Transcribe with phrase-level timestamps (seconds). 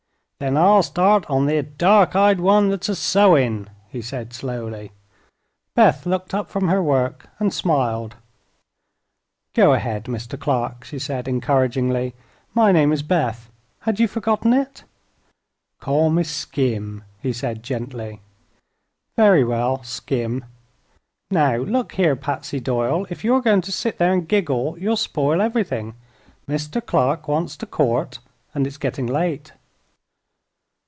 [0.43, 4.91] "Then I'll start on thet dark eyed one thet's a sewin'," he said, slowly.
[5.75, 8.15] Beth looked up from her work and smiled.
[9.53, 10.39] "Go ahead, Mr.
[10.39, 12.15] Clark," she said, encouragingly.
[12.55, 13.51] "My name is Beth.
[13.81, 14.83] Had you forgotten it?"
[15.79, 18.19] "Call me Skim," he said, gently.
[19.15, 20.45] "Very well, Skim,
[21.29, 25.39] Now look here, Patsy Doyle, if you're going to sit there and giggle you'll spoil
[25.39, 25.93] everything.
[26.49, 26.83] Mr.
[26.83, 28.17] Clark wants to court,
[28.55, 29.51] and it's getting late."